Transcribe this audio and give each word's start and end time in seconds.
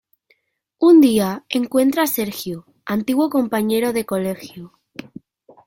Un 0.79 0.99
día 0.99 1.45
encuentra 1.47 2.01
a 2.01 2.07
Sergio, 2.07 2.65
antiguo 2.87 3.29
compañero 3.29 3.93
de 3.93 4.03
colegio. 4.07 4.73